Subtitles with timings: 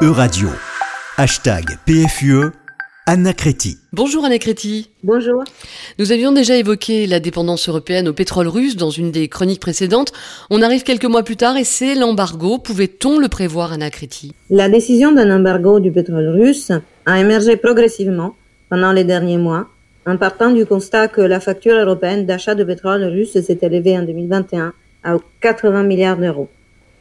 [0.00, 0.48] Euradio.
[1.16, 2.52] Hashtag PFUE.
[3.06, 3.78] Anna Créti.
[3.92, 4.90] Bonjour Anna Créti.
[5.02, 5.42] Bonjour.
[5.98, 10.12] Nous avions déjà évoqué la dépendance européenne au pétrole russe dans une des chroniques précédentes.
[10.50, 12.58] On arrive quelques mois plus tard et c'est l'embargo.
[12.58, 14.34] Pouvait-on le prévoir, Anna Créti?
[14.50, 16.70] La décision d'un embargo du pétrole russe
[17.04, 18.36] a émergé progressivement
[18.70, 19.66] pendant les derniers mois,
[20.06, 24.02] en partant du constat que la facture européenne d'achat de pétrole russe s'est élevée en
[24.02, 26.48] 2021 à 80 milliards d'euros.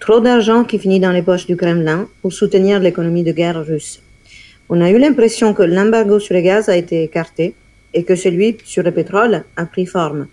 [0.00, 4.00] Trop d'argent qui finit dans les poches du Kremlin pour soutenir l'économie de guerre russe.
[4.68, 7.54] On a eu l'impression que l'embargo sur le gaz a été écarté
[7.92, 10.28] et que celui sur le pétrole a pris forme.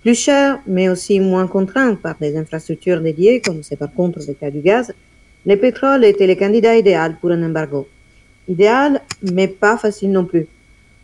[0.00, 4.32] Plus cher, mais aussi moins contraint par des infrastructures dédiées, comme c'est par contre le
[4.32, 4.92] cas du gaz,
[5.44, 7.86] le pétrole était le candidat idéal pour un embargo.
[8.48, 10.46] Idéal, mais pas facile non plus.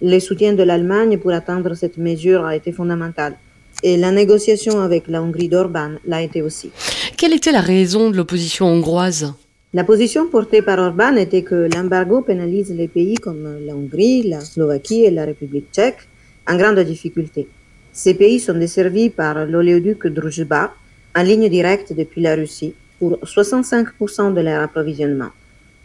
[0.01, 3.37] Le soutien de l'Allemagne pour atteindre cette mesure a été fondamental.
[3.83, 6.71] Et la négociation avec la Hongrie d'Orban l'a été aussi.
[7.19, 9.35] Quelle était la raison de l'opposition hongroise
[9.75, 14.41] la position portée par Orban était que l'embargo pénalise les pays comme la Hongrie, la
[14.41, 16.09] Slovaquie et la République tchèque
[16.49, 17.49] en grande difficulté.
[17.93, 20.73] Ces pays sont desservis par l'oléoduc Druzhba
[21.15, 25.33] en ligne directe depuis la Russie pour 65% de leur approvisionnement.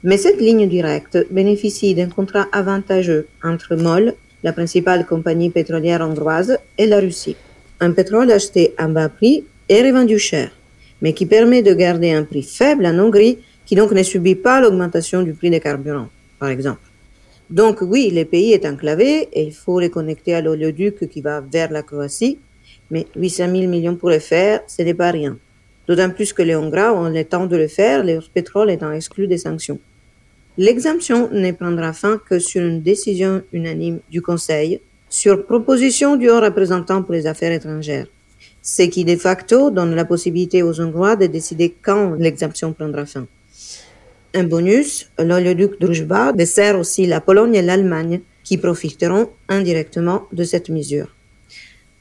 [0.04, 6.58] Mais cette ligne directe bénéficie d'un contrat avantageux entre MOL, la principale compagnie pétrolière hongroise,
[6.78, 7.36] et la Russie.
[7.82, 10.52] Un pétrole acheté à bas prix et revendu cher,
[11.04, 14.62] mais qui permet de garder un prix faible en Hongrie qui donc ne subit pas
[14.62, 16.10] l'augmentation du prix des carburants,
[16.40, 16.82] par exemple.
[17.50, 21.42] Donc oui, le pays est enclavé et il faut les connecter à l'oléoduc qui va
[21.42, 22.40] vers la Croatie,
[22.90, 25.38] mais 800 000 millions pour le faire, ce n'est pas rien.
[25.88, 29.28] D'autant plus que les Hongrois ont le temps de le faire, leur pétrole étant exclu
[29.28, 29.80] des sanctions.
[30.58, 36.40] L'exemption ne prendra fin que sur une décision unanime du Conseil, sur proposition du haut
[36.40, 38.08] représentant pour les affaires étrangères,
[38.64, 43.28] ce qui de facto donne la possibilité aux Hongrois de décider quand l'exemption prendra fin.
[44.34, 50.70] Un bonus, l'oléoduc Druzhba dessert aussi la Pologne et l'Allemagne qui profiteront indirectement de cette
[50.70, 51.14] mesure.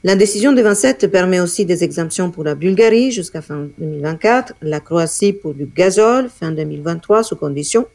[0.05, 4.79] La décision de 27 permet aussi des exemptions pour la Bulgarie jusqu'à fin 2024, la
[4.79, 7.85] Croatie pour du gazole fin 2023 sous condition,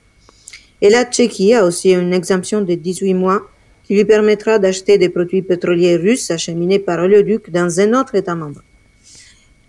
[0.81, 3.42] et la Tchéquie a aussi une exemption de 18 mois
[3.84, 8.34] qui lui permettra d'acheter des produits pétroliers russes acheminés par oléoduc dans un autre État
[8.34, 8.62] membre.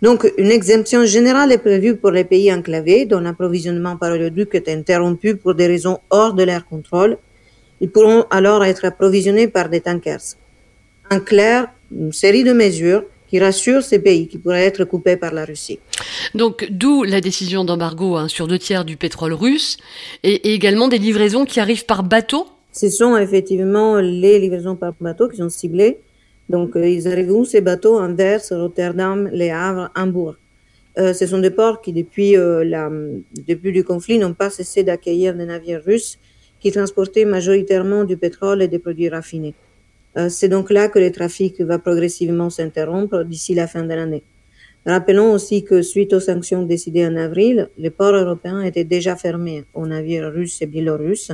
[0.02, 4.68] Donc, une exemption générale est prévue pour les pays enclavés dont l'approvisionnement par oléoduc est
[4.68, 7.18] interrompu pour des raisons hors de leur contrôle.
[7.82, 10.36] Ils pourront alors être approvisionnés par des tankers.
[11.10, 15.32] En clair, une série de mesures qui rassurent ces pays qui pourraient être coupés par
[15.32, 15.78] la Russie.
[16.34, 19.76] Donc, d'où la décision d'embargo hein, sur deux tiers du pétrole russe
[20.22, 24.94] et, et également des livraisons qui arrivent par bateau Ce sont effectivement les livraisons par
[25.00, 25.98] bateau qui sont ciblées
[26.50, 27.96] donc, euh, ils arrivent où ces bateaux?
[27.98, 30.34] Anvers, Rotterdam, Les Havres, Hambourg.
[30.98, 34.82] Euh, ce sont des ports qui, depuis euh, le début du conflit, n'ont pas cessé
[34.82, 36.18] d'accueillir des navires russes
[36.58, 39.54] qui transportaient majoritairement du pétrole et des produits raffinés.
[40.16, 44.24] Euh, c'est donc là que le trafic va progressivement s'interrompre d'ici la fin de l'année.
[44.84, 49.64] Rappelons aussi que suite aux sanctions décidées en avril, les ports européens étaient déjà fermés
[49.72, 51.30] aux navires russes et biélorusses,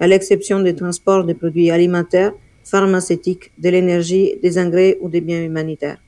[0.00, 2.32] à l'exception des transports de produits alimentaires
[2.72, 6.00] pharmaceutiques, de l'énergie, des engrais ou des biens humanitaires.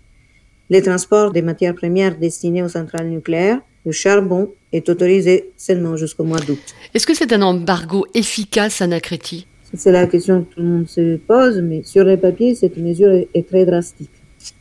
[0.71, 6.25] Le transport des matières premières destinées aux centrales nucléaires, le charbon, est autorisé seulement jusqu'au
[6.25, 6.65] mois d'août.
[6.93, 9.47] Est-ce que c'est un embargo efficace, Anna Créti?
[9.75, 13.13] C'est la question que tout le monde se pose, mais sur le papier, cette mesure
[13.33, 14.11] est très drastique.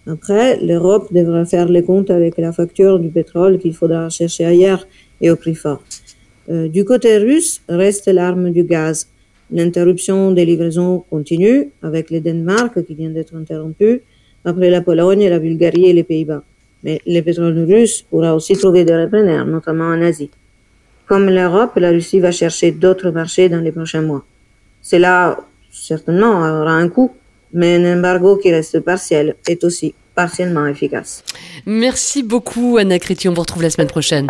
[0.05, 4.87] Après, l'Europe devra faire les comptes avec la facture du pétrole qu'il faudra chercher ailleurs
[5.21, 5.81] et au prix fort.
[6.49, 9.07] Euh, du côté russe, reste l'arme du gaz,
[9.51, 14.01] L'interruption des livraisons continue avec le Danemark qui vient d'être interrompu,
[14.43, 16.43] après la Pologne, la Bulgarie et les Pays-Bas.
[16.83, 20.29] Mais le pétrole russe pourra aussi trouver des repreneurs, notamment en Asie.
[21.07, 24.25] Comme l'Europe, la Russie va chercher d'autres marchés dans les prochains mois.
[24.81, 25.39] Cela,
[25.71, 27.11] certainement, aura un coût,
[27.53, 31.23] mais un embargo qui reste partiel est aussi partiellement efficace.
[31.65, 33.29] Merci beaucoup, Anna Créti.
[33.29, 34.27] On vous retrouve la semaine prochaine.